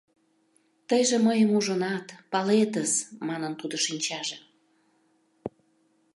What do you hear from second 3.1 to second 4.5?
манын тудын шинчаже.